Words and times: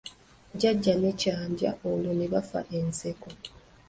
Jjajja 0.55 0.93
ne 1.01 1.11
Kyajja 1.19 1.71
olwo 1.89 2.11
ne 2.15 2.25
bafa 2.33 2.59
enseko. 2.77 3.29